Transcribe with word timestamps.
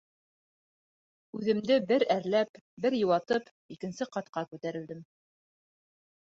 Үҙемде 1.39 1.77
бер 1.91 2.07
әрләп, 2.15 2.59
бер 2.87 2.97
йыуатып, 3.01 3.53
икенсе 3.79 4.11
ҡатҡа 4.19 4.47
күтәрелдем. 4.51 5.07